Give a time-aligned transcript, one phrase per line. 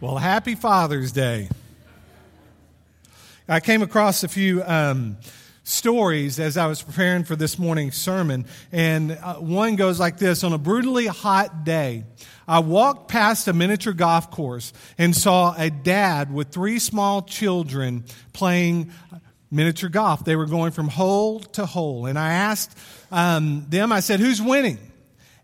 [0.00, 1.48] Well, happy Father's Day.
[3.48, 5.16] I came across a few um,
[5.64, 10.44] stories as I was preparing for this morning's sermon, and uh, one goes like this
[10.44, 12.04] On a brutally hot day,
[12.46, 18.04] I walked past a miniature golf course and saw a dad with three small children
[18.32, 18.92] playing
[19.50, 20.24] miniature golf.
[20.24, 22.78] They were going from hole to hole, and I asked
[23.10, 24.78] um, them, I said, Who's winning?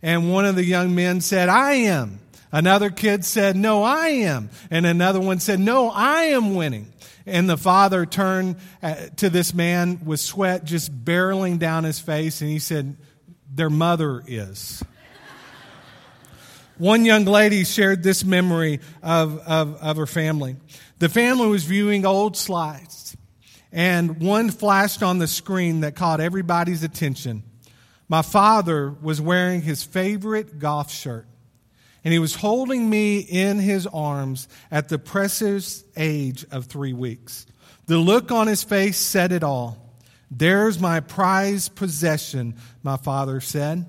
[0.01, 2.21] And one of the young men said, I am.
[2.55, 4.49] Another kid said, No, I am.
[4.71, 6.93] And another one said, No, I am winning.
[7.27, 12.41] And the father turned uh, to this man with sweat just barreling down his face
[12.43, 12.97] and he said,
[13.53, 14.85] Their mother is.
[16.79, 20.55] One young lady shared this memory of, of, of her family.
[21.01, 23.17] The family was viewing old slides,
[23.73, 27.43] and one flashed on the screen that caught everybody's attention.
[28.09, 31.27] My father was wearing his favorite golf shirt
[32.05, 37.47] and he was holding me in his arms at the precious age of three weeks.
[37.87, 39.95] The look on his face said it all.
[40.31, 43.87] There's my prized possession, my father said.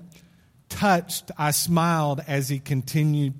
[0.68, 3.34] Touched, I smiled as he continued,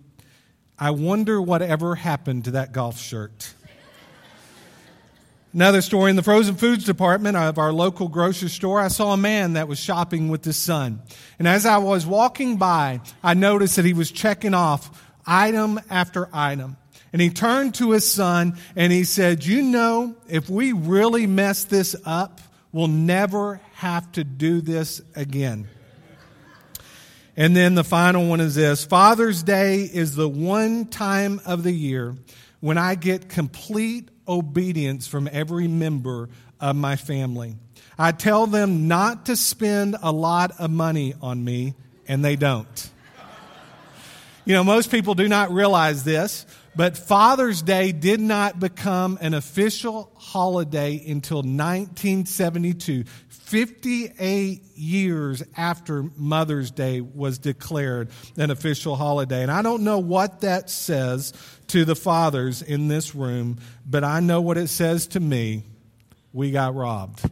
[0.78, 3.54] I wonder whatever happened to that golf shirt.
[5.56, 9.16] Another story in the frozen foods department of our local grocery store, I saw a
[9.16, 11.00] man that was shopping with his son.
[11.38, 16.28] And as I was walking by, I noticed that he was checking off item after
[16.30, 16.76] item.
[17.10, 21.64] And he turned to his son and he said, You know, if we really mess
[21.64, 25.68] this up, we'll never have to do this again.
[27.34, 31.72] And then the final one is this Father's Day is the one time of the
[31.72, 32.14] year
[32.60, 36.28] when I get complete obedience from every member
[36.60, 37.56] of my family.
[37.98, 41.74] I tell them not to spend a lot of money on me,
[42.06, 42.90] and they don't.
[44.44, 46.46] You know, most people do not realize this,
[46.76, 56.70] but Father's Day did not become an official holiday until 1972, 58 years after Mother's
[56.70, 59.42] Day was declared an official holiday.
[59.42, 61.32] And I don't know what that says
[61.68, 65.64] to the fathers in this room, but I know what it says to me.
[66.32, 67.28] We got robbed.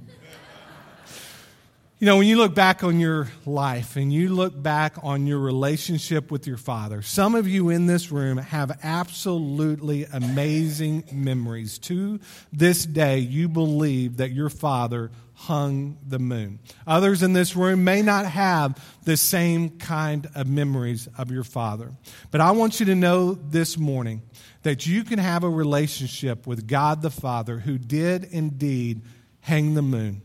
[2.00, 5.38] You know, when you look back on your life and you look back on your
[5.38, 11.78] relationship with your father, some of you in this room have absolutely amazing memories.
[11.78, 12.19] To
[12.53, 16.59] this day, you believe that your father hung the moon.
[16.84, 21.93] Others in this room may not have the same kind of memories of your father.
[22.32, 24.22] But I want you to know this morning
[24.65, 29.03] that you can have a relationship with God the Father who did indeed
[29.38, 30.22] hang the moon.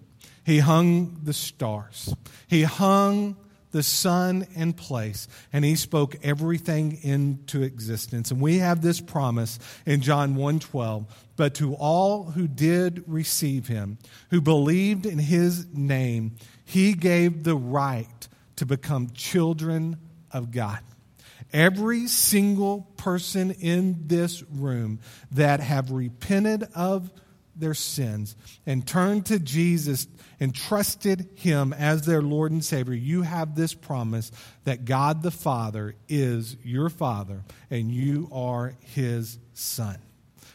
[0.50, 2.12] He hung the stars.
[2.48, 3.38] He hung
[3.70, 9.60] the sun in place and he spoke everything into existence and we have this promise
[9.86, 11.06] in john 1.12
[11.36, 14.00] but to all who did receive him
[14.32, 16.36] who believed in his name
[16.66, 19.98] he gave the right to become children
[20.32, 20.80] of god
[21.54, 25.00] every single person in this room
[25.32, 27.12] that have repented of
[27.60, 30.08] their sins and turned to jesus
[30.40, 34.32] and trusted Him as their Lord and Savior, you have this promise
[34.64, 39.98] that God the Father is your Father and you are His Son.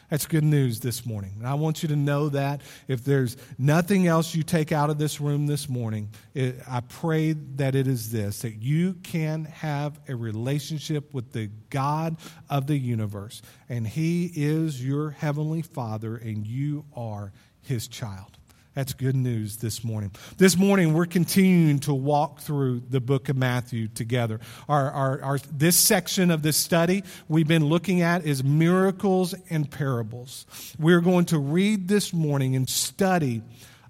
[0.09, 1.33] That's good news this morning.
[1.39, 4.99] And I want you to know that if there's nothing else you take out of
[4.99, 9.99] this room this morning, it, I pray that it is this that you can have
[10.07, 12.17] a relationship with the God
[12.49, 18.37] of the universe, and He is your Heavenly Father, and you are His child.
[18.75, 20.11] That's good news this morning.
[20.37, 24.41] This morning, we're continuing to walk through the book of Matthew together.
[24.67, 29.71] Our, our, our, this section of this study we've been looking at is miracles and
[29.71, 30.45] parables.
[30.77, 33.43] We're going to read this morning and study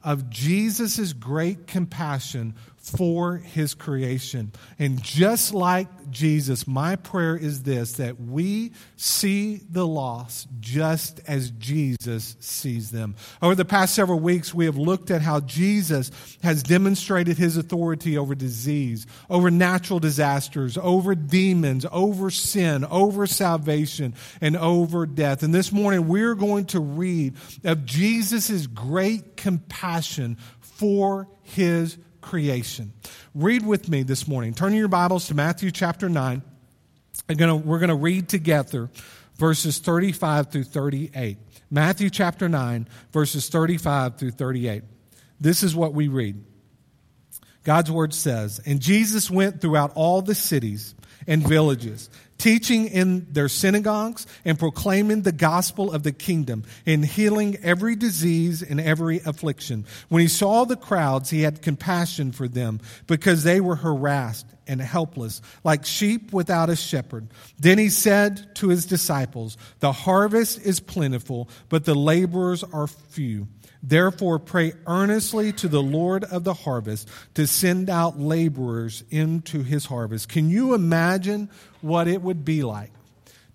[0.03, 2.53] of Jesus' great compassion
[2.85, 4.51] for his creation.
[4.77, 11.49] And just like Jesus, my prayer is this that we see the lost just as
[11.51, 13.15] Jesus sees them.
[13.41, 16.11] Over the past several weeks, we have looked at how Jesus
[16.43, 24.13] has demonstrated his authority over disease, over natural disasters, over demons, over sin, over salvation,
[24.41, 25.41] and over death.
[25.41, 27.33] And this morning, we're going to read
[27.63, 32.91] of Jesus' great compassion for his creation.
[33.35, 34.53] Read with me this morning.
[34.53, 36.41] Turn your Bibles to Matthew chapter 9.
[37.29, 38.89] we're going to read together
[39.37, 41.37] verses 35 through 38.
[41.69, 44.83] Matthew chapter 9, verses 35 through 38.
[45.39, 46.43] This is what we read.
[47.63, 50.95] God's word says, And Jesus went throughout all the cities
[51.27, 57.57] and villages teaching in their synagogues and proclaiming the gospel of the kingdom and healing
[57.63, 59.85] every disease and every affliction.
[60.09, 64.81] When he saw the crowds, he had compassion for them because they were harassed and
[64.81, 67.27] helpless, like sheep without a shepherd.
[67.59, 73.47] Then he said to his disciples, The harvest is plentiful, but the laborers are few.
[73.87, 79.85] Therefore, pray earnestly to the Lord of the harvest to send out laborers into his
[79.85, 80.27] harvest.
[80.27, 81.51] Can you imagine
[81.81, 82.91] what it would be like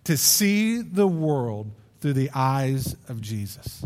[0.05, 3.85] to see the world through the eyes of Jesus?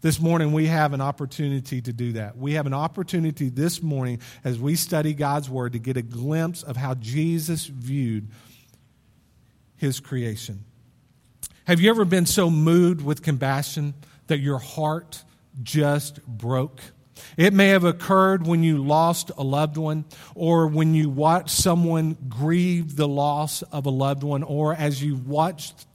[0.00, 2.38] This morning, we have an opportunity to do that.
[2.38, 6.62] We have an opportunity this morning as we study God's Word to get a glimpse
[6.62, 8.28] of how Jesus viewed
[9.76, 10.64] His creation.
[11.64, 13.94] Have you ever been so moved with compassion
[14.28, 15.24] that your heart
[15.62, 16.80] just broke.
[17.36, 20.04] It may have occurred when you lost a loved one,
[20.34, 25.16] or when you watched someone grieve the loss of a loved one, or as you
[25.16, 25.86] watched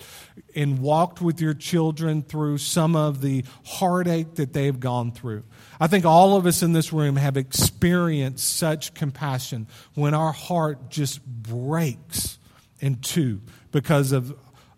[0.55, 5.43] and walked with your children through some of the heartache that they've gone through.
[5.79, 10.89] I think all of us in this room have experienced such compassion when our heart
[10.89, 12.39] just breaks
[12.79, 13.41] in two
[13.71, 14.33] because of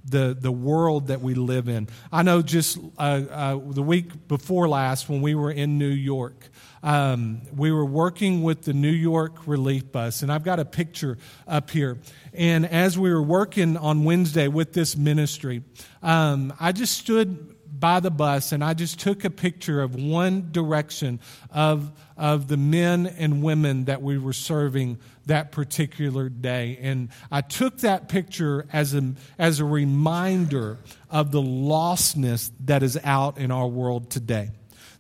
[0.06, 1.88] the, the world that we live in.
[2.12, 6.50] I know just uh, uh, the week before last when we were in New York,
[6.84, 11.18] um, we were working with the New York Relief Bus, and I've got a picture
[11.48, 12.00] up here.
[12.34, 15.64] And as we were working on Wednesday with this ministry,
[16.02, 20.52] um, I just stood by the bus and I just took a picture of one
[20.52, 21.20] direction
[21.50, 26.78] of, of the men and women that we were serving that particular day.
[26.82, 30.78] And I took that picture as a, as a reminder
[31.10, 34.52] of the lostness that is out in our world today.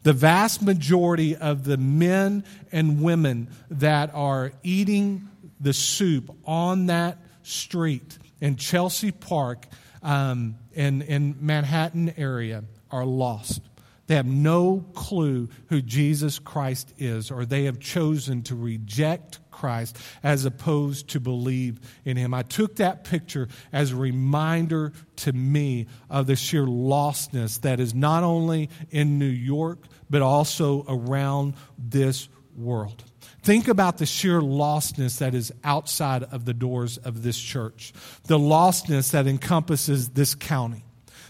[0.03, 5.29] The vast majority of the men and women that are eating
[5.59, 9.67] the soup on that street in Chelsea Park
[10.01, 13.61] um, in, in Manhattan area are lost.
[14.07, 19.95] They have no clue who Jesus Christ is, or they have chosen to reject Christ
[20.23, 22.33] as opposed to believe in Him.
[22.33, 27.93] I took that picture as a reminder to me of the sheer lostness that is
[27.93, 29.77] not only in New York,
[30.09, 32.27] but also around this
[32.57, 33.03] world.
[33.43, 37.93] Think about the sheer lostness that is outside of the doors of this church,
[38.25, 40.83] the lostness that encompasses this county,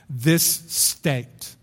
[0.10, 1.56] this state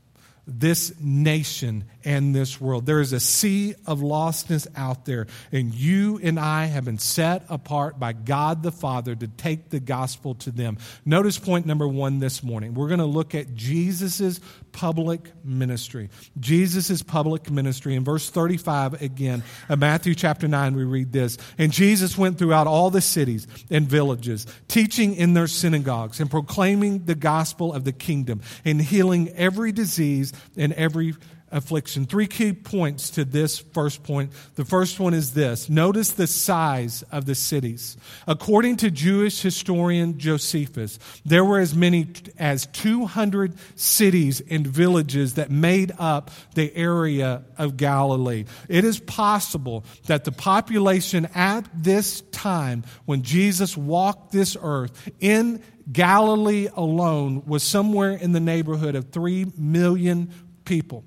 [0.48, 2.86] this nation and this world.
[2.86, 7.44] There is a sea of lostness out there, and you and I have been set
[7.50, 10.78] apart by God the Father to take the gospel to them.
[11.04, 12.72] Notice point number one this morning.
[12.72, 14.40] We're going to look at Jesus'
[14.72, 16.08] public ministry.
[16.40, 17.94] Jesus' public ministry.
[17.94, 22.66] In verse 35 again of Matthew chapter 9, we read this And Jesus went throughout
[22.66, 27.92] all the cities and villages, teaching in their synagogues and proclaiming the gospel of the
[27.92, 31.12] kingdom and healing every disease and every
[31.50, 32.06] affliction.
[32.06, 34.32] Three key points to this first point.
[34.54, 37.96] The first one is this notice the size of the cities.
[38.26, 42.08] According to Jewish historian Josephus, there were as many
[42.38, 48.44] as 200 cities and villages that made up the area of Galilee.
[48.68, 55.62] It is possible that the population at this time, when Jesus walked this earth in
[55.90, 60.32] Galilee alone, was somewhere in the neighborhood of 3 million
[60.64, 61.04] people.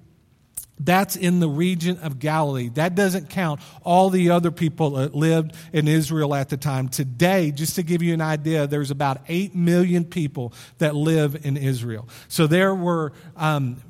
[0.84, 2.70] That's in the region of Galilee.
[2.70, 6.90] That doesn't count all the other people that lived in Israel at the time.
[6.90, 11.56] Today, just to give you an idea, there's about 8 million people that live in
[11.56, 12.10] Israel.
[12.28, 13.82] So there were um,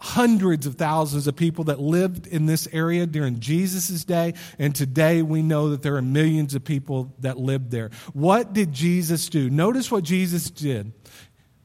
[0.00, 5.22] hundreds of thousands of people that lived in this area during Jesus' day, and today
[5.22, 7.90] we know that there are millions of people that lived there.
[8.12, 9.48] What did Jesus do?
[9.48, 10.92] Notice what Jesus did.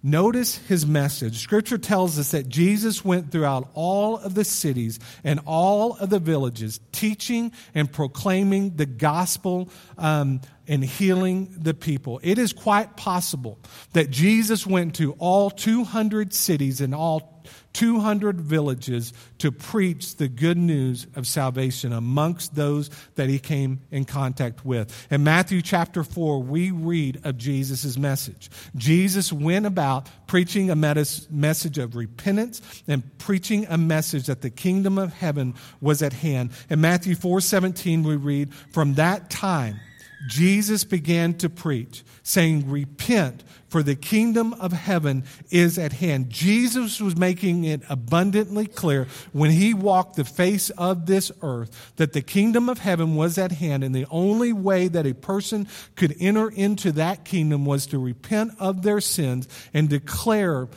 [0.07, 1.39] Notice his message.
[1.39, 6.19] Scripture tells us that Jesus went throughout all of the cities and all of the
[6.19, 12.19] villages, teaching and proclaiming the gospel um, and healing the people.
[12.23, 13.59] It is quite possible
[13.93, 17.35] that Jesus went to all 200 cities and all
[17.73, 24.05] 200 villages to preach the good news of salvation amongst those that he came in
[24.05, 25.07] contact with.
[25.11, 28.49] In Matthew chapter 4, we read of Jesus' message.
[28.75, 34.97] Jesus went about preaching a message of repentance and preaching a message that the kingdom
[34.97, 36.51] of heaven was at hand.
[36.69, 39.79] In Matthew 4 17, we read, From that time,
[40.27, 46.29] Jesus began to preach, saying, Repent, for the kingdom of heaven is at hand.
[46.29, 52.13] Jesus was making it abundantly clear when he walked the face of this earth that
[52.13, 56.15] the kingdom of heaven was at hand, and the only way that a person could
[56.19, 60.67] enter into that kingdom was to repent of their sins and declare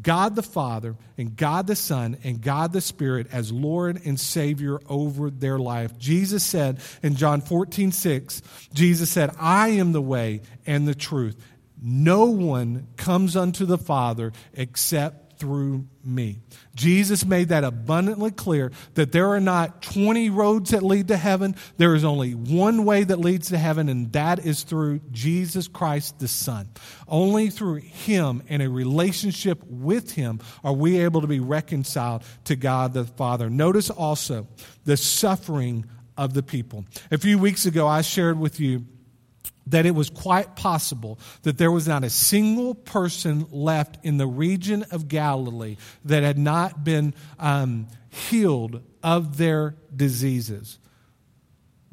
[0.00, 4.80] God the Father and God the Son and God the Spirit as Lord and Savior
[4.88, 5.96] over their life.
[5.98, 11.40] Jesus said in John 14, 6, Jesus said, I am the way and the truth.
[11.80, 16.38] No one comes unto the Father except through me.
[16.74, 21.56] Jesus made that abundantly clear that there are not 20 roads that lead to heaven.
[21.76, 26.18] There is only one way that leads to heaven, and that is through Jesus Christ
[26.18, 26.68] the Son.
[27.08, 32.56] Only through Him and a relationship with Him are we able to be reconciled to
[32.56, 33.48] God the Father.
[33.50, 34.46] Notice also
[34.84, 35.86] the suffering
[36.16, 36.84] of the people.
[37.10, 38.84] A few weeks ago, I shared with you
[39.66, 44.26] that it was quite possible that there was not a single person left in the
[44.26, 50.78] region of Galilee that had not been um, healed of their diseases.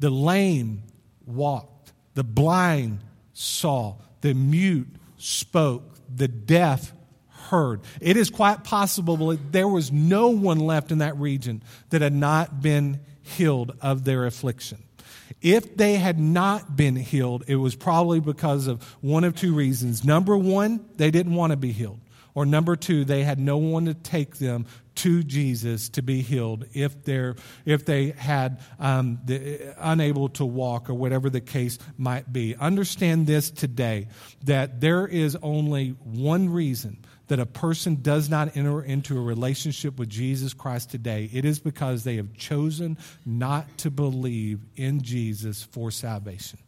[0.00, 0.82] The lame
[1.26, 3.00] walked, the blind
[3.32, 6.92] saw, the mute spoke, the deaf
[7.28, 7.80] heard.
[8.00, 12.12] It is quite possible that there was no one left in that region that had
[12.12, 14.82] not been healed of their affliction.
[15.42, 20.04] If they had not been healed, it was probably because of one of two reasons.
[20.04, 21.98] Number one, they didn't want to be healed.
[22.34, 26.66] Or number two, they had no one to take them to Jesus to be healed
[26.74, 32.32] if they're if they had um, the, unable to walk or whatever the case might
[32.32, 32.54] be.
[32.56, 34.08] Understand this today
[34.44, 39.98] that there is only one reason that a person does not enter into a relationship
[39.98, 45.62] with Jesus Christ today, it is because they have chosen not to believe in Jesus
[45.62, 46.58] for salvation.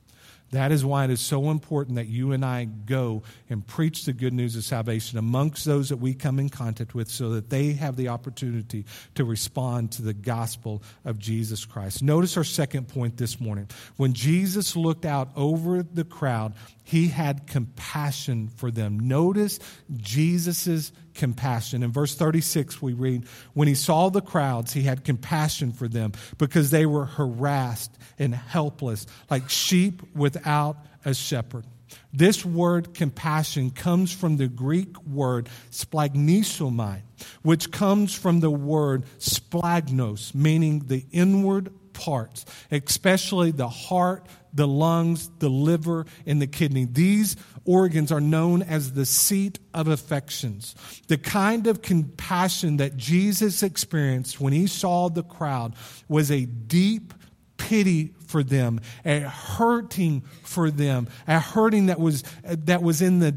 [0.55, 4.13] That is why it is so important that you and I go and preach the
[4.13, 7.73] good news of salvation amongst those that we come in contact with so that they
[7.73, 12.05] have the opportunity to respond to the gospel of Jesus Christ.
[12.05, 13.69] Notice our second point this morning.
[13.97, 19.01] When Jesus looked out over the crowd, he had compassion for them.
[19.01, 19.59] Notice
[19.97, 21.83] Jesus' compassion.
[21.83, 26.13] In verse 36, we read, When he saw the crowds, he had compassion for them
[26.39, 31.65] because they were harassed and helpless, like sheep without a shepherd.
[32.13, 37.03] This word compassion comes from the Greek word splagnisomai,
[37.43, 45.31] which comes from the word splagnos, meaning the inward parts, especially the heart, the lungs,
[45.41, 46.85] the liver, and the kidney.
[46.85, 50.75] These organs are known as the seat of affections.
[51.09, 55.75] The kind of compassion that Jesus experienced when he saw the crowd
[56.09, 57.13] was a deep
[57.57, 63.35] pity for them, a hurting for them, a hurting that was, that was in the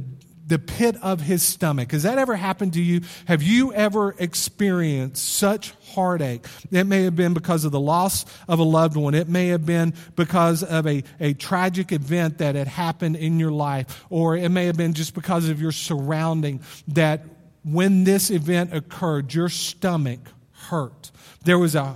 [0.47, 1.91] the pit of his stomach.
[1.91, 3.01] Has that ever happened to you?
[3.25, 6.45] Have you ever experienced such heartache?
[6.71, 9.13] It may have been because of the loss of a loved one.
[9.13, 13.51] It may have been because of a, a tragic event that had happened in your
[13.51, 14.05] life.
[14.09, 17.25] Or it may have been just because of your surrounding that
[17.63, 20.19] when this event occurred, your stomach
[20.53, 21.11] hurt.
[21.43, 21.95] There was a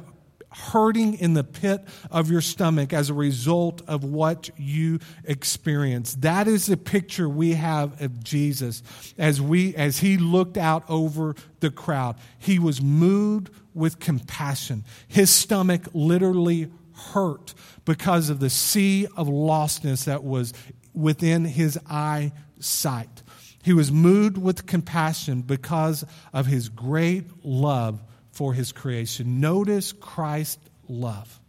[0.51, 6.15] hurting in the pit of your stomach as a result of what you experience.
[6.15, 8.83] That is the picture we have of Jesus
[9.17, 12.17] as we as he looked out over the crowd.
[12.37, 14.83] He was moved with compassion.
[15.07, 16.69] His stomach literally
[17.13, 17.53] hurt
[17.85, 20.53] because of the sea of lostness that was
[20.93, 23.23] within his eyesight.
[23.63, 26.03] He was moved with compassion because
[26.33, 28.01] of his great love
[28.31, 29.39] for his creation.
[29.39, 31.39] Notice Christ's love.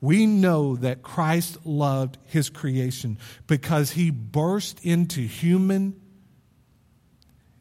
[0.00, 6.00] We know that Christ loved his creation because he burst into human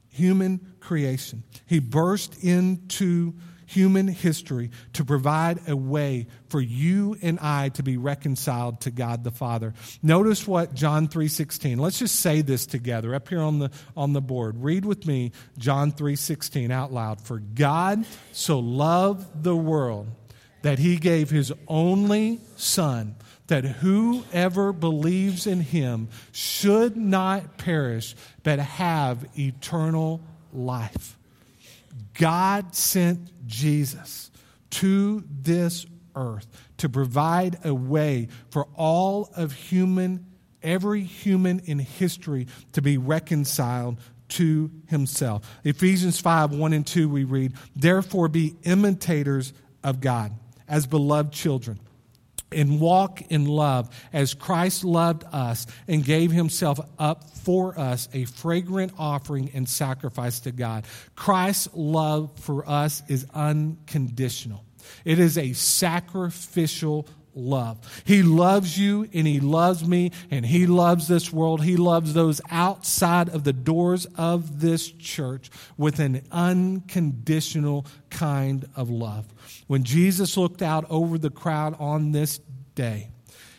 [0.09, 1.43] human creation.
[1.65, 3.33] He burst into
[3.65, 9.23] human history to provide a way for you and I to be reconciled to God
[9.23, 9.73] the Father.
[10.01, 11.77] Notice what John 3:16.
[11.77, 14.63] Let's just say this together up here on the on the board.
[14.63, 17.21] Read with me John 3:16 out loud.
[17.21, 20.07] For God so loved the world
[20.61, 23.15] that he gave his only son
[23.47, 31.17] that whoever believes in him should not perish but have eternal life.
[32.13, 34.31] God sent Jesus
[34.71, 35.85] to this
[36.15, 36.47] earth
[36.77, 40.25] to provide a way for all of human,
[40.63, 45.47] every human in history to be reconciled to himself.
[45.63, 50.31] Ephesians 5 1 and 2, we read, Therefore be imitators of God
[50.67, 51.79] as beloved children
[52.51, 58.25] and walk in love as Christ loved us and gave himself up for us, a
[58.25, 60.85] fragrant offering and sacrifice to God.
[61.15, 64.63] Christ's love for us is unconditional.
[65.03, 68.03] It is a sacrificial love.
[68.05, 71.63] He loves you and He loves me and He loves this world.
[71.63, 78.89] He loves those outside of the doors of this church with an unconditional kind of
[78.89, 79.25] love.
[79.67, 82.39] When Jesus looked out over the crowd on this
[82.75, 83.09] day,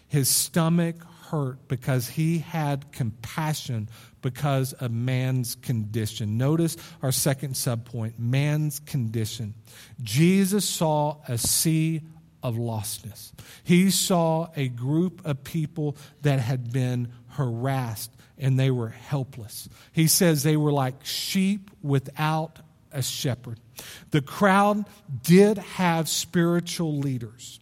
[0.09, 0.97] his stomach
[1.31, 3.89] hurt because he had compassion
[4.23, 6.39] because of man's condition.
[6.39, 9.55] Notice our second subpoint man's condition.
[10.03, 12.03] Jesus saw a sea
[12.47, 13.33] of lostness.
[13.65, 19.69] He saw a group of people that had been harassed and they were helpless.
[19.91, 22.61] He says they were like sheep without
[22.93, 23.59] a shepherd.
[24.13, 24.85] The crowd
[25.25, 27.59] did have spiritual leaders.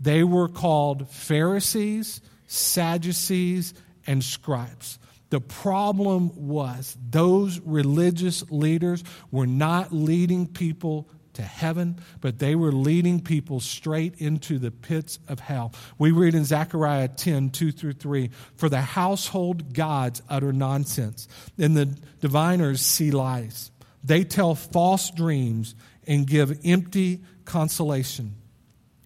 [0.00, 3.72] They were called Pharisees, Sadducees,
[4.04, 4.98] and scribes.
[5.30, 12.72] The problem was those religious leaders were not leading people to heaven, but they were
[12.72, 15.72] leading people straight into the pits of hell.
[15.98, 21.76] We read in Zechariah 10 2 through 3 For the household gods utter nonsense, and
[21.76, 21.86] the
[22.20, 23.70] diviners see lies.
[24.02, 25.74] They tell false dreams
[26.06, 28.34] and give empty consolation.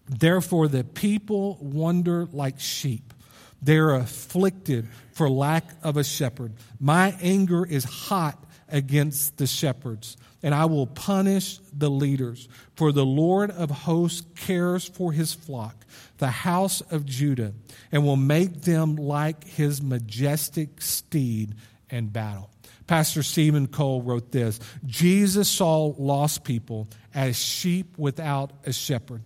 [0.09, 3.13] Therefore, the people wander like sheep.
[3.61, 6.55] They're afflicted for lack of a shepherd.
[6.81, 12.49] My anger is hot against the shepherds and I will punish the leaders.
[12.77, 15.85] For the Lord of hosts cares for his flock,
[16.19, 17.55] the house of Judah,
[17.91, 21.55] and will make them like his majestic steed
[21.91, 22.51] in battle.
[22.87, 29.23] Pastor Steven Cole wrote this Jesus saw lost people as sheep without a shepherd.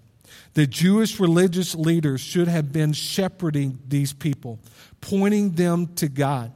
[0.55, 4.61] The Jewish religious leaders should have been shepherding these people,
[5.03, 6.53] pointing them to God.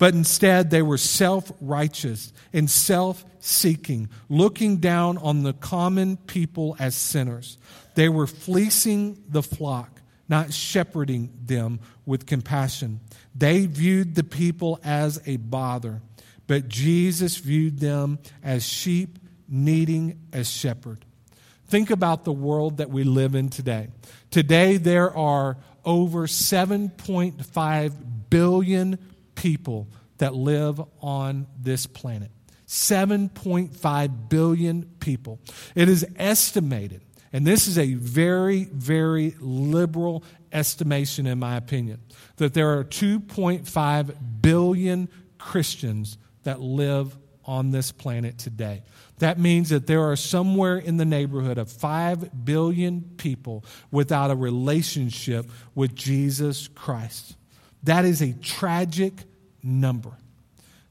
[0.00, 6.74] But instead, they were self righteous and self seeking, looking down on the common people
[6.78, 7.58] as sinners.
[7.96, 13.00] They were fleecing the flock, not shepherding them with compassion.
[13.34, 16.00] They viewed the people as a bother,
[16.46, 19.18] but Jesus viewed them as sheep
[19.50, 21.04] needing a shepherd.
[21.66, 23.88] Think about the world that we live in today.
[24.30, 27.92] Today, there are over 7.5
[28.30, 28.98] billion
[29.40, 29.88] people
[30.20, 32.30] that live on this planet.
[32.66, 35.40] 7.5 billion people.
[35.74, 37.02] It is estimated,
[37.32, 42.00] and this is a very, very liberal estimation, in my opinion,
[42.36, 48.82] that there are 2.5 billion Christians that live on this planet today.
[49.18, 54.36] That means that there are somewhere in the neighborhood of 5 billion people without a
[54.36, 57.36] relationship with Jesus Christ.
[57.82, 59.24] That is a tragic
[59.62, 60.12] number.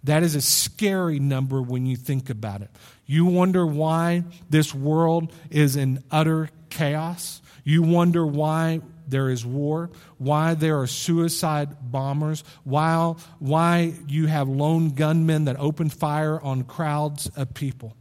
[0.03, 2.69] That is a scary number when you think about it.
[3.05, 7.41] You wonder why this world is in utter chaos.
[7.63, 14.47] You wonder why there is war, why there are suicide bombers, why, why you have
[14.47, 17.95] lone gunmen that open fire on crowds of people.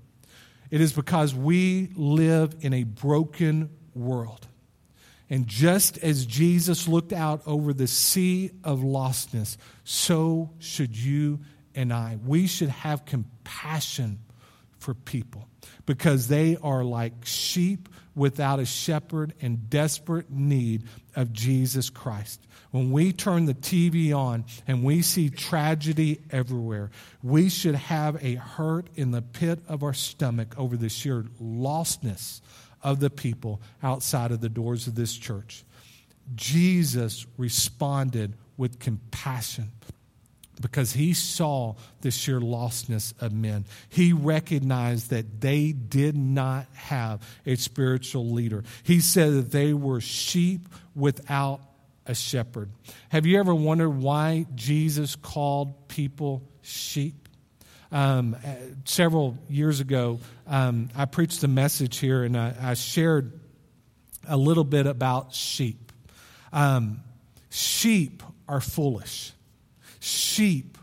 [0.70, 4.47] It is because we live in a broken world.
[5.30, 11.40] And just as Jesus looked out over the sea of lostness, so should you
[11.74, 12.18] and I.
[12.24, 14.20] We should have compassion
[14.78, 15.48] for people
[15.86, 22.40] because they are like sheep without a shepherd in desperate need of Jesus Christ.
[22.70, 26.90] When we turn the TV on and we see tragedy everywhere,
[27.22, 32.40] we should have a hurt in the pit of our stomach over the sheer lostness
[32.82, 35.64] of the people outside of the doors of this church.
[36.34, 39.70] Jesus responded with compassion
[40.60, 43.64] because he saw the sheer lostness of men.
[43.88, 48.64] He recognized that they did not have a spiritual leader.
[48.82, 51.60] He said that they were sheep without
[52.06, 52.70] a shepherd.
[53.10, 57.27] Have you ever wondered why Jesus called people sheep?
[57.90, 58.48] Um, uh,
[58.85, 63.40] several years ago, um, I preached a message here and I, I shared
[64.29, 65.90] a little bit about sheep.
[66.53, 67.01] Um,
[67.51, 69.33] sheep are foolish,
[70.01, 70.77] sheep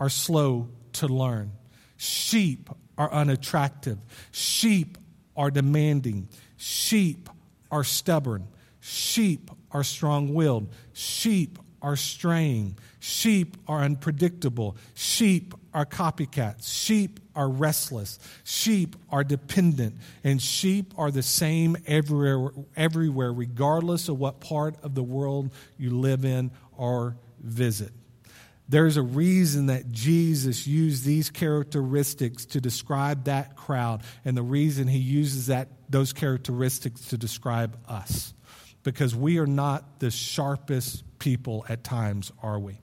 [0.00, 1.52] are slow to learn,
[1.96, 3.98] sheep are unattractive,
[4.32, 4.98] sheep
[5.36, 7.28] are demanding, sheep
[7.70, 8.48] are stubborn,
[8.80, 12.76] sheep are strong willed, sheep are straying,
[13.08, 14.76] Sheep are unpredictable.
[14.92, 16.70] Sheep are copycats.
[16.70, 18.18] Sheep are restless.
[18.44, 19.96] Sheep are dependent.
[20.24, 25.88] And sheep are the same everywhere, everywhere, regardless of what part of the world you
[25.88, 27.92] live in or visit.
[28.68, 34.86] There's a reason that Jesus used these characteristics to describe that crowd, and the reason
[34.86, 38.34] he uses that, those characteristics to describe us.
[38.82, 42.82] Because we are not the sharpest people at times, are we?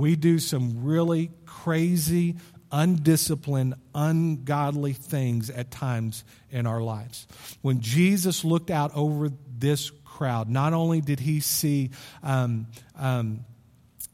[0.00, 2.36] We do some really crazy,
[2.72, 7.26] undisciplined, ungodly things at times in our lives.
[7.60, 11.90] When Jesus looked out over this crowd, not only did he see
[12.22, 12.66] um,
[12.98, 13.44] um,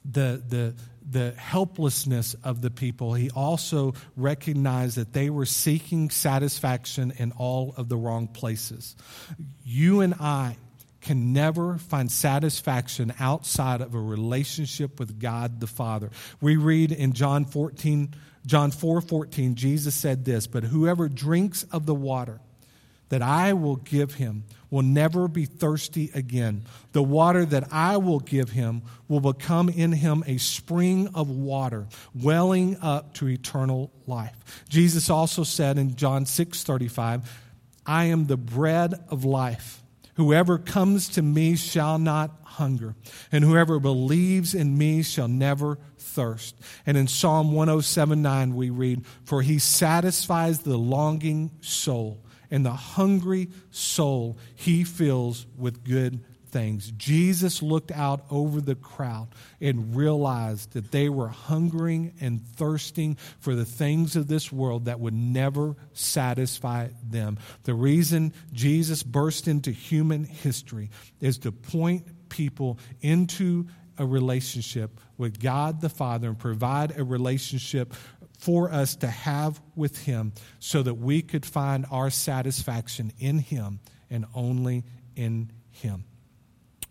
[0.04, 0.74] the, the,
[1.08, 7.74] the helplessness of the people, he also recognized that they were seeking satisfaction in all
[7.76, 8.96] of the wrong places.
[9.62, 10.56] You and I
[11.06, 16.10] can never find satisfaction outside of a relationship with God the Father.
[16.40, 18.12] We read in John 14,
[18.44, 22.40] John 4 14, Jesus said this, but whoever drinks of the water
[23.08, 26.64] that I will give him will never be thirsty again.
[26.90, 31.86] The water that I will give him will become in him a spring of water,
[32.16, 34.64] welling up to eternal life.
[34.68, 37.42] Jesus also said in John 6 35,
[37.86, 39.84] I am the bread of life.
[40.16, 42.94] Whoever comes to me shall not hunger,
[43.30, 46.58] and whoever believes in me shall never thirst.
[46.86, 52.72] And in Psalm 107 9, we read, For he satisfies the longing soul and the
[52.72, 56.92] hungry soul he fills with good things.
[56.92, 59.28] Jesus looked out over the crowd
[59.60, 65.00] and realized that they were hungering and thirsting for the things of this world that
[65.00, 67.38] would never satisfy them.
[67.64, 73.66] The reason Jesus burst into human history is to point people into
[73.98, 77.94] a relationship with God the Father and provide a relationship
[78.38, 83.80] for us to have with Him so that we could find our satisfaction in Him
[84.10, 86.04] and only in Him.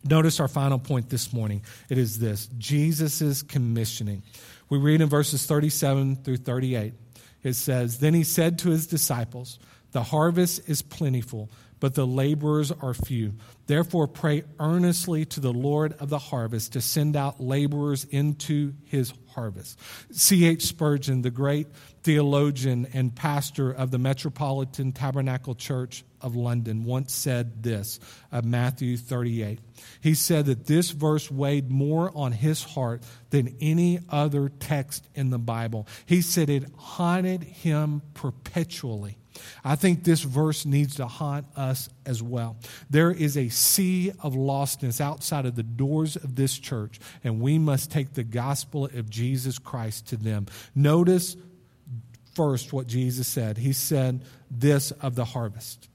[0.07, 1.63] Notice our final point this morning.
[1.89, 4.21] It is this Jesus' commissioning.
[4.69, 6.93] We read in verses 37 through 38.
[7.41, 9.57] It says, Then he said to his disciples,
[9.93, 11.49] The harvest is plentiful,
[11.85, 13.35] but the laborers are few.
[13.67, 19.13] Therefore, pray earnestly to the Lord of the harvest to send out laborers into his
[19.35, 19.79] harvest.
[20.11, 20.63] C.H.
[20.63, 21.67] Spurgeon, the great
[22.01, 27.99] theologian and pastor of the Metropolitan Tabernacle Church of London, once said this
[28.31, 29.59] of Matthew 38.
[30.01, 35.29] He said that this verse weighed more on his heart than any other text in
[35.29, 35.87] the Bible.
[36.07, 39.19] He said it haunted him perpetually.
[39.63, 42.57] I think this verse needs to haunt us as well.
[42.89, 47.57] There is a sea of lostness outside of the doors of this church, and we
[47.57, 50.47] must take the gospel of Jesus Christ to them.
[50.73, 51.35] Notice
[52.33, 53.57] first what Jesus said.
[53.57, 55.89] He said this of the harvest.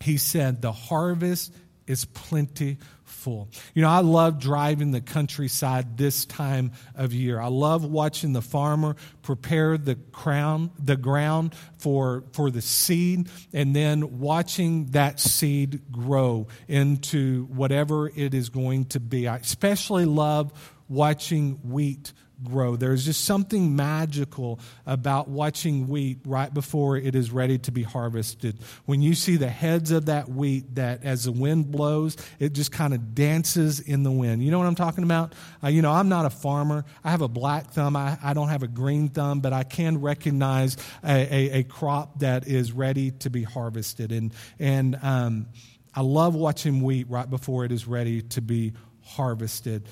[0.00, 1.52] He said, The harvest
[1.86, 3.48] is plenty full.
[3.74, 7.40] You know, I love driving the countryside this time of year.
[7.40, 13.74] I love watching the farmer prepare the crown, the ground for for the seed and
[13.74, 19.28] then watching that seed grow into whatever it is going to be.
[19.28, 20.52] I especially love
[20.88, 22.12] watching wheat
[22.42, 22.76] grow.
[22.76, 28.58] There's just something magical about watching wheat right before it is ready to be harvested.
[28.86, 32.72] When you see the heads of that wheat, that as the wind blows, it just
[32.72, 34.42] kind of dances in the wind.
[34.42, 35.34] You know what I'm talking about?
[35.62, 36.84] Uh, you know, I'm not a farmer.
[37.02, 37.96] I have a black thumb.
[37.96, 42.20] I, I don't have a green thumb, but I can recognize a, a, a crop
[42.20, 44.12] that is ready to be harvested.
[44.12, 45.46] And, and um,
[45.94, 48.72] I love watching wheat right before it is ready to be
[49.02, 49.88] harvested.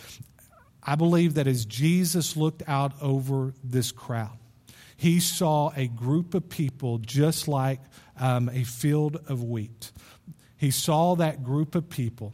[0.87, 4.39] I believe that as Jesus looked out over this crowd,
[4.97, 7.81] he saw a group of people just like
[8.19, 9.91] um, a field of wheat.
[10.57, 12.33] He saw that group of people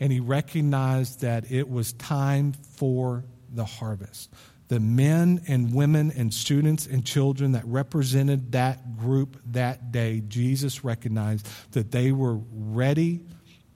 [0.00, 4.30] and he recognized that it was time for the harvest.
[4.68, 10.84] The men and women and students and children that represented that group that day, Jesus
[10.84, 13.20] recognized that they were ready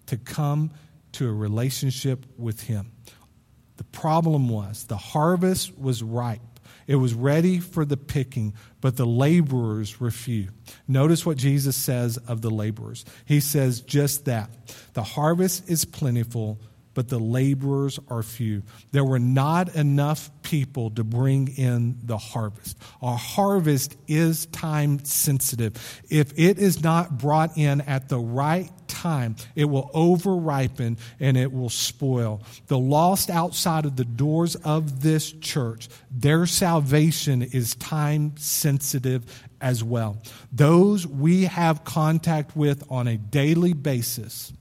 [0.06, 0.70] to come
[1.12, 2.91] to a relationship with him.
[3.82, 6.60] The problem was the harvest was ripe.
[6.86, 10.50] It was ready for the picking, but the laborers were few.
[10.86, 13.04] Notice what Jesus says of the laborers.
[13.24, 14.50] He says just that.
[14.92, 16.60] The harvest is plentiful,
[16.94, 18.62] but the laborers are few.
[18.90, 22.78] There were not enough people to bring in the harvest.
[23.00, 26.02] Our harvest is time sensitive.
[26.10, 31.36] If it is not brought in at the right time, it will over ripen and
[31.36, 32.42] it will spoil.
[32.66, 39.24] The lost outside of the doors of this church, their salvation is time sensitive
[39.60, 40.20] as well.
[40.52, 44.52] Those we have contact with on a daily basis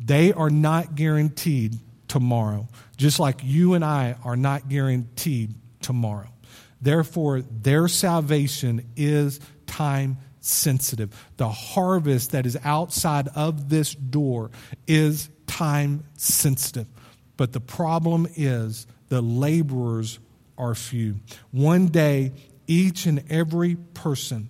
[0.00, 6.28] they are not guaranteed tomorrow, just like you and I are not guaranteed tomorrow.
[6.80, 11.14] Therefore, their salvation is time sensitive.
[11.36, 14.50] The harvest that is outside of this door
[14.86, 16.86] is time sensitive.
[17.36, 20.18] But the problem is the laborers
[20.56, 21.16] are few.
[21.50, 22.32] One day,
[22.66, 24.48] each and every person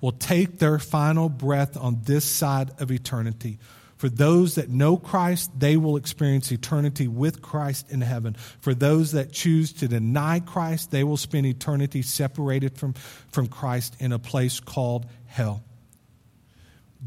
[0.00, 3.58] will take their final breath on this side of eternity.
[4.00, 8.32] For those that know Christ, they will experience eternity with Christ in heaven.
[8.32, 12.94] For those that choose to deny Christ, they will spend eternity separated from,
[13.30, 15.62] from Christ in a place called hell.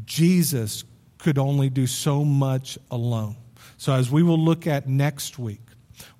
[0.04, 0.84] Jesus
[1.18, 3.34] could only do so much alone.
[3.76, 5.66] So, as we will look at next week,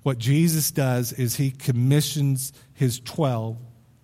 [0.03, 3.57] what Jesus does is he commissions his 12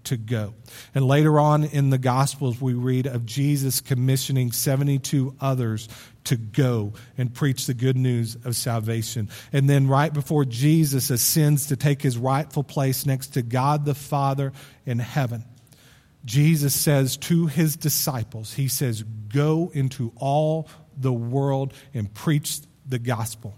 [0.06, 0.54] to go.
[0.96, 5.88] And later on in the Gospels, we read of Jesus commissioning 72 others
[6.26, 9.30] to go and preach the good news of salvation.
[9.52, 13.96] And then, right before Jesus ascends to take his rightful place next to God the
[13.96, 14.54] Father
[14.86, 15.46] in heaven,
[16.24, 23.00] Jesus says to his disciples, He says, Go into all the world and preach the
[23.00, 23.56] gospel.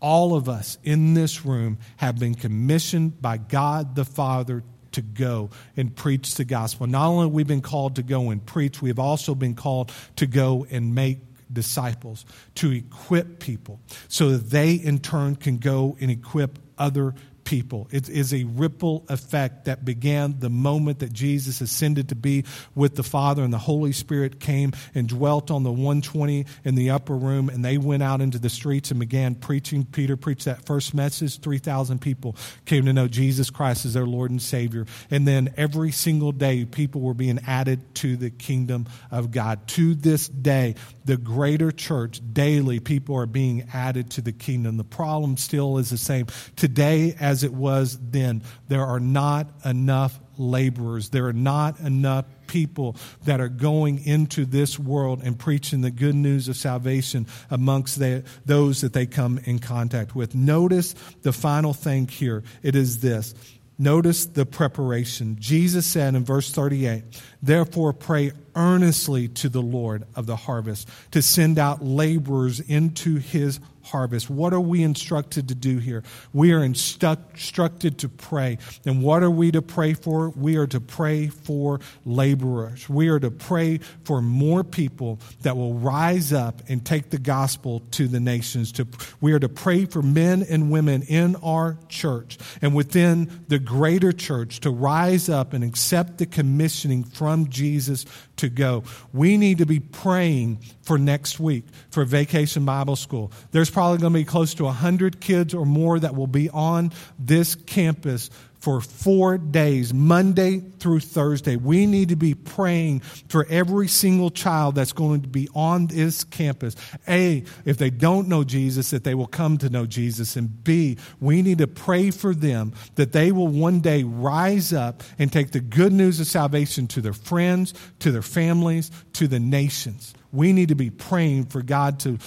[0.00, 5.50] All of us in this room have been commissioned by God the Father to go
[5.76, 6.86] and preach the gospel.
[6.86, 9.92] Not only have we been called to go and preach, we have also been called
[10.16, 11.18] to go and make
[11.52, 12.24] disciples,
[12.54, 17.88] to equip people so that they in turn can go and equip other people.
[17.90, 22.96] It is a ripple effect that began the moment that Jesus ascended to be with
[22.96, 27.16] the Father and the Holy Spirit came and dwelt on the 120 in the upper
[27.16, 29.84] room and they went out into the streets and began preaching.
[29.84, 31.40] Peter preached that first message.
[31.40, 34.86] 3,000 people came to know Jesus Christ as their Lord and Savior.
[35.10, 39.66] And then every single day, people were being added to the kingdom of God.
[39.68, 40.74] To this day,
[41.04, 44.76] the greater church, daily, people are being added to the kingdom.
[44.76, 46.26] The problem still is the same.
[46.56, 48.42] Today, as as it was then.
[48.68, 51.08] There are not enough laborers.
[51.08, 56.14] There are not enough people that are going into this world and preaching the good
[56.14, 60.34] news of salvation amongst the, those that they come in contact with.
[60.34, 62.42] Notice the final thing here.
[62.62, 63.34] It is this.
[63.78, 65.38] Notice the preparation.
[65.40, 67.02] Jesus said in verse 38,
[67.42, 73.58] Therefore pray earnestly to the Lord of the harvest to send out laborers into his
[73.92, 74.30] harvest.
[74.30, 76.02] What are we instructed to do here?
[76.32, 78.58] We are instructed to pray.
[78.86, 80.30] And what are we to pray for?
[80.30, 82.88] We are to pray for laborers.
[82.88, 87.82] We are to pray for more people that will rise up and take the gospel
[87.92, 88.72] to the nations.
[88.72, 88.88] To,
[89.20, 94.12] we are to pray for men and women in our church and within the greater
[94.12, 98.84] church to rise up and accept the commissioning from Jesus to go.
[99.12, 103.32] We need to be praying for next week for Vacation Bible School.
[103.50, 106.92] There's probably going to be close to 100 kids or more that will be on
[107.18, 108.30] this campus
[108.62, 111.56] for four days, Monday through Thursday.
[111.56, 116.22] We need to be praying for every single child that's going to be on this
[116.22, 116.76] campus.
[117.08, 120.36] A, if they don't know Jesus, that they will come to know Jesus.
[120.36, 125.02] And B, we need to pray for them that they will one day rise up
[125.18, 129.40] and take the good news of salvation to their friends, to their families, to the
[129.40, 132.18] nations we need to be praying for God to,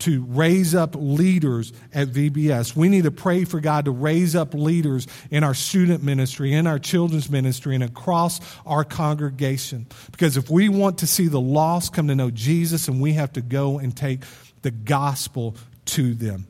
[0.00, 2.74] to raise up leaders at VBS.
[2.74, 6.66] We need to pray for God to raise up leaders in our student ministry, in
[6.66, 9.86] our children's ministry, and across our congregation.
[10.10, 13.32] Because if we want to see the lost come to know Jesus, and we have
[13.34, 14.22] to go and take
[14.62, 16.46] the gospel to them.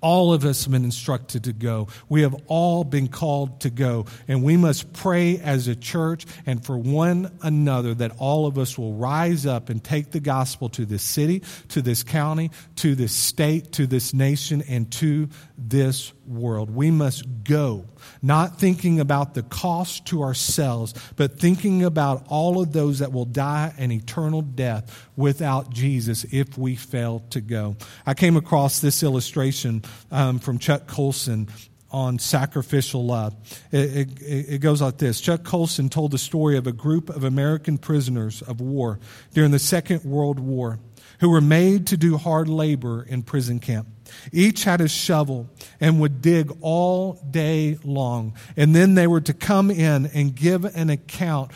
[0.00, 1.88] All of us have been instructed to go.
[2.08, 4.06] We have all been called to go.
[4.28, 8.78] And we must pray as a church and for one another that all of us
[8.78, 13.12] will rise up and take the gospel to this city, to this county, to this
[13.12, 16.70] state, to this nation, and to this world.
[16.70, 17.84] We must go,
[18.22, 23.24] not thinking about the cost to ourselves, but thinking about all of those that will
[23.24, 27.76] die an eternal death without Jesus if we fail to go.
[28.06, 31.48] I came across this illustration um, from Chuck Colson
[31.90, 33.34] on sacrificial love.
[33.72, 37.24] It, it, it, goes like this Chuck Colson told the story of a group of
[37.24, 38.98] American prisoners of war
[39.32, 40.78] during the Second World War
[41.20, 43.88] who were made to do hard labor in prison camp.
[44.32, 45.48] Each had a shovel
[45.80, 48.34] and would dig all day long.
[48.56, 51.52] And then they were to come in and give an account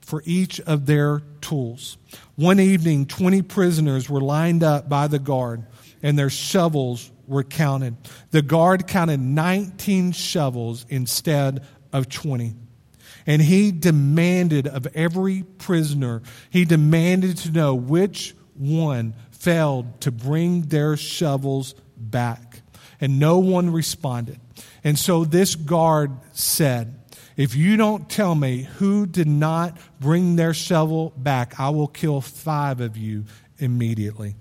[0.00, 1.96] for each of their tools.
[2.34, 5.64] One evening, 20 prisoners were lined up by the guard,
[6.02, 7.96] and their shovels were counted.
[8.32, 12.54] The guard counted 19 shovels instead of 20.
[13.26, 20.62] And he demanded of every prisoner, he demanded to know which one failed to bring
[20.62, 21.74] their shovels
[22.10, 22.62] back.
[23.00, 24.38] And no one responded.
[24.84, 26.94] And so this guard said,
[27.36, 32.20] If you don't tell me who did not bring their shovel back, I will kill
[32.20, 33.24] five of you
[33.58, 34.34] immediately.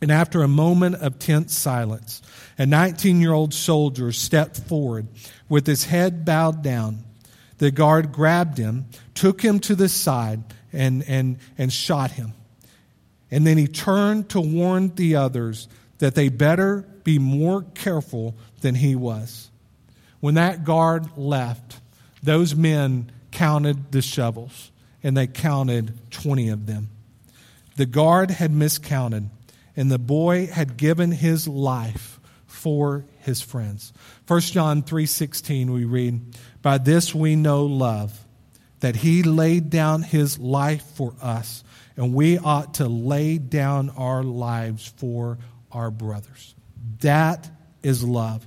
[0.00, 2.20] And after a moment of tense silence,
[2.58, 5.08] a 19 year old soldier stepped forward
[5.48, 7.04] with his head bowed down.
[7.58, 10.42] The guard grabbed him, took him to the side,
[10.72, 12.34] and, and, and shot him.
[13.30, 15.68] And then he turned to warn the others
[16.04, 19.50] that they better be more careful than he was.
[20.20, 21.80] When that guard left,
[22.22, 24.70] those men counted the shovels,
[25.02, 26.90] and they counted 20 of them.
[27.76, 29.30] The guard had miscounted,
[29.74, 33.94] and the boy had given his life for his friends.
[34.26, 36.20] 1 John 3:16 we read,
[36.60, 38.26] "By this we know love,
[38.80, 41.64] that he laid down his life for us,
[41.96, 45.38] and we ought to lay down our lives for
[45.74, 46.54] our brothers.
[47.00, 47.50] That
[47.82, 48.46] is love.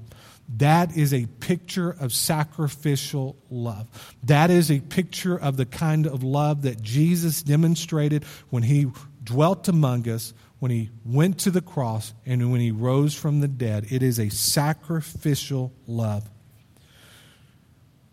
[0.57, 4.15] That is a picture of sacrificial love.
[4.23, 8.87] That is a picture of the kind of love that Jesus demonstrated when he
[9.23, 13.47] dwelt among us, when he went to the cross, and when he rose from the
[13.47, 13.87] dead.
[13.91, 16.29] It is a sacrificial love.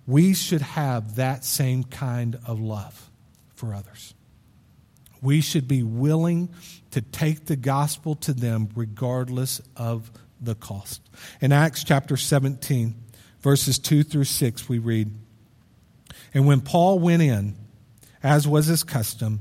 [0.06, 3.10] We should have that same kind of love
[3.54, 4.12] for others.
[5.24, 6.50] We should be willing
[6.90, 11.00] to take the gospel to them regardless of the cost.
[11.40, 12.94] In Acts chapter 17,
[13.40, 15.10] verses 2 through 6, we read
[16.34, 17.56] And when Paul went in,
[18.22, 19.40] as was his custom,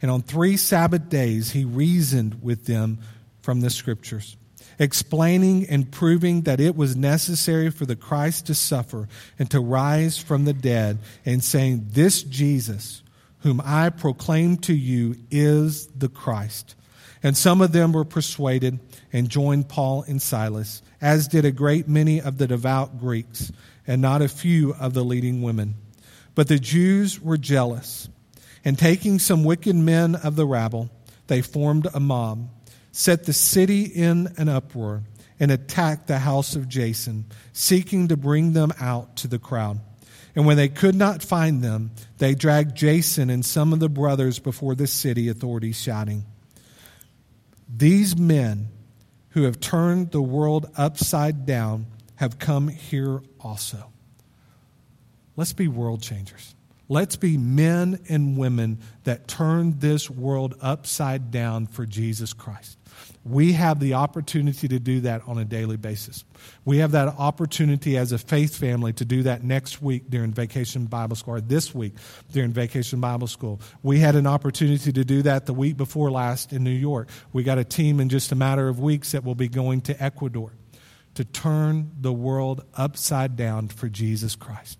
[0.00, 2.98] and on three Sabbath days he reasoned with them
[3.42, 4.34] from the scriptures,
[4.78, 10.16] explaining and proving that it was necessary for the Christ to suffer and to rise
[10.16, 13.02] from the dead, and saying, This Jesus,
[13.40, 16.74] whom I proclaim to you, is the Christ.
[17.22, 18.78] And some of them were persuaded
[19.12, 23.50] and joined Paul and Silas, as did a great many of the devout Greeks,
[23.86, 25.74] and not a few of the leading women.
[26.34, 28.08] But the Jews were jealous,
[28.64, 30.90] and taking some wicked men of the rabble,
[31.26, 32.48] they formed a mob,
[32.92, 35.02] set the city in an uproar,
[35.40, 39.80] and attacked the house of Jason, seeking to bring them out to the crowd.
[40.38, 44.38] And when they could not find them, they dragged Jason and some of the brothers
[44.38, 46.26] before the city authorities, shouting,
[47.68, 48.68] these men
[49.30, 53.90] who have turned the world upside down have come here also.
[55.34, 56.54] Let's be world changers.
[56.88, 62.78] Let's be men and women that turn this world upside down for Jesus Christ.
[63.24, 66.24] We have the opportunity to do that on a daily basis.
[66.64, 70.86] We have that opportunity as a faith family to do that next week during Vacation
[70.86, 71.94] Bible School, or this week
[72.32, 73.60] during Vacation Bible School.
[73.82, 77.10] We had an opportunity to do that the week before last in New York.
[77.34, 80.02] We got a team in just a matter of weeks that will be going to
[80.02, 80.52] Ecuador
[81.14, 84.78] to turn the world upside down for Jesus Christ.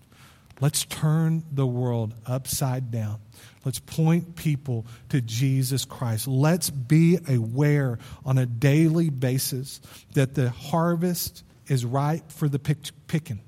[0.61, 3.19] Let's turn the world upside down.
[3.63, 6.27] Let's point people to Jesus Christ.
[6.27, 9.79] Let's be aware on a daily basis
[10.13, 13.39] that the harvest is ripe for the picking.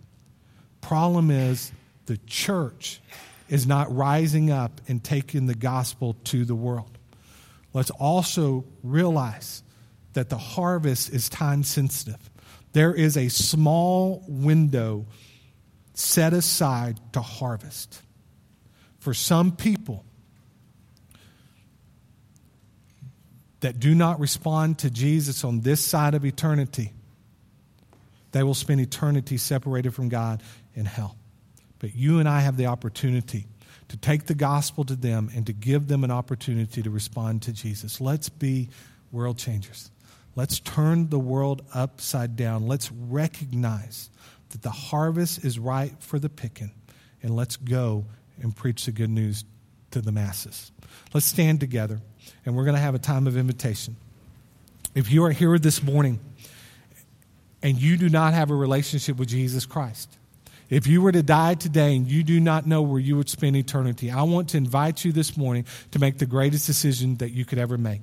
[0.80, 1.71] Problem is,
[2.06, 3.02] the church
[3.50, 6.97] is not rising up and taking the gospel to the world.
[7.74, 9.63] Let's also realize
[10.13, 12.30] that the harvest is time sensitive.
[12.74, 15.06] There is a small window
[16.01, 18.01] set aside to harvest.
[18.99, 20.03] For some people
[23.61, 26.91] that do not respond to Jesus on this side of eternity,
[28.31, 30.41] they will spend eternity separated from God
[30.75, 31.15] in hell.
[31.79, 33.45] But you and I have the opportunity
[33.89, 37.51] to take the gospel to them and to give them an opportunity to respond to
[37.51, 37.99] Jesus.
[37.99, 38.69] Let's be
[39.11, 39.91] world changers.
[40.35, 42.67] Let's turn the world upside down.
[42.67, 44.09] Let's recognize
[44.51, 46.71] that the harvest is ripe for the picking,
[47.21, 48.05] and let's go
[48.41, 49.43] and preach the good news
[49.91, 50.71] to the masses.
[51.13, 52.01] Let's stand together,
[52.45, 53.95] and we're going to have a time of invitation.
[54.95, 56.19] If you are here this morning
[57.61, 60.17] and you do not have a relationship with Jesus Christ,
[60.69, 63.55] if you were to die today and you do not know where you would spend
[63.55, 67.45] eternity, I want to invite you this morning to make the greatest decision that you
[67.45, 68.01] could ever make.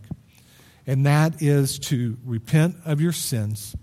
[0.89, 3.77] and that is to repent of your sins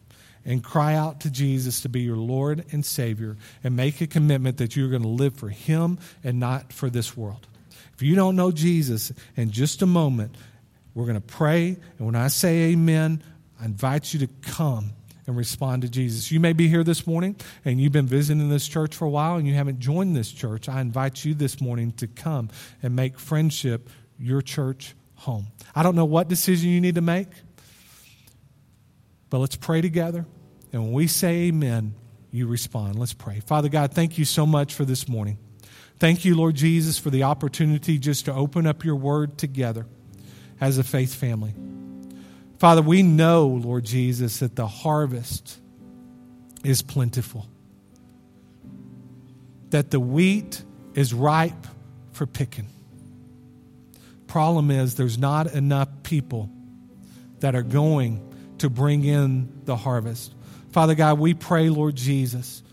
[0.45, 4.57] and cry out to Jesus to be your Lord and Savior and make a commitment
[4.57, 7.47] that you're going to live for Him and not for this world.
[7.95, 10.35] If you don't know Jesus, in just a moment,
[10.93, 11.77] we're going to pray.
[11.97, 13.23] And when I say amen,
[13.59, 14.91] I invite you to come
[15.27, 16.31] and respond to Jesus.
[16.31, 19.37] You may be here this morning and you've been visiting this church for a while
[19.37, 20.69] and you haven't joined this church.
[20.69, 22.49] I invite you this morning to come
[22.83, 23.89] and make friendship
[24.19, 25.47] your church home.
[25.73, 27.27] I don't know what decision you need to make,
[29.29, 30.25] but let's pray together.
[30.71, 31.95] And when we say amen,
[32.31, 32.99] you respond.
[32.99, 33.39] Let's pray.
[33.39, 35.37] Father God, thank you so much for this morning.
[35.99, 39.85] Thank you, Lord Jesus, for the opportunity just to open up your word together
[40.59, 41.53] as a faith family.
[42.59, 45.59] Father, we know, Lord Jesus, that the harvest
[46.63, 47.47] is plentiful,
[49.69, 50.63] that the wheat
[50.93, 51.67] is ripe
[52.11, 52.67] for picking.
[54.27, 56.49] Problem is, there's not enough people
[57.39, 58.34] that are going
[58.65, 60.33] to bring in the harvest.
[60.71, 62.63] Father God, we pray, Lord Jesus,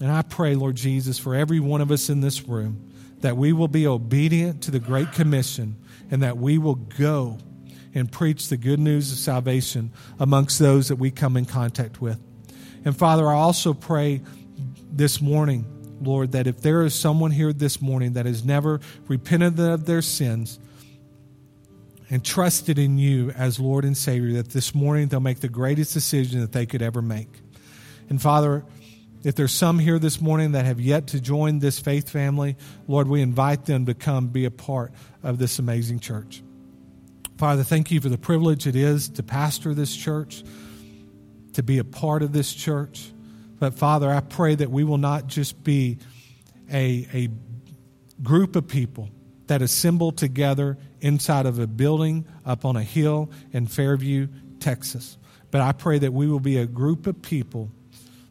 [0.00, 3.52] and I pray, Lord Jesus, for every one of us in this room, that we
[3.52, 5.76] will be obedient to the Great Commission
[6.10, 7.38] and that we will go
[7.94, 12.18] and preach the good news of salvation amongst those that we come in contact with.
[12.84, 14.20] And Father, I also pray
[14.90, 15.64] this morning,
[16.02, 20.02] Lord, that if there is someone here this morning that has never repented of their
[20.02, 20.58] sins
[22.10, 25.94] and trusted in you as Lord and Savior, that this morning they'll make the greatest
[25.94, 27.28] decision that they could ever make.
[28.08, 28.64] And Father,
[29.22, 32.56] if there's some here this morning that have yet to join this faith family,
[32.88, 34.92] Lord, we invite them to come be a part
[35.22, 36.42] of this amazing church.
[37.38, 40.42] Father, thank you for the privilege it is to pastor this church,
[41.52, 43.12] to be a part of this church.
[43.58, 45.98] But Father, I pray that we will not just be
[46.72, 47.28] a, a
[48.22, 49.10] group of people
[49.50, 54.28] that assemble together inside of a building up on a hill in Fairview,
[54.60, 55.18] Texas.
[55.50, 57.70] But I pray that we will be a group of people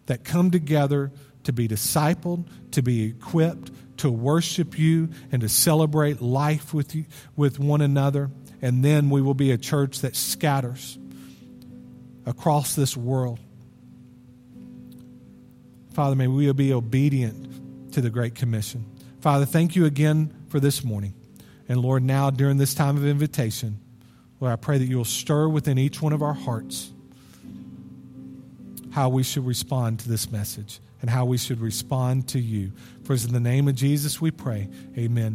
[0.06, 1.12] that come together
[1.44, 7.06] to be discipled, to be equipped, to worship you, and to celebrate life with, you,
[7.36, 8.30] with one another
[8.62, 10.98] and then we will be a church that scatters
[12.26, 13.40] across this world.
[15.94, 18.86] Father, may we be obedient to the Great Commission.
[19.22, 21.14] Father, thank you again for this morning.
[21.68, 23.80] And Lord, now during this time of invitation,
[24.40, 26.92] Lord, I pray that you will stir within each one of our hearts
[28.92, 32.72] how we should respond to this message and how we should respond to you.
[33.04, 34.68] For it's in the name of Jesus we pray.
[34.98, 35.28] Amen.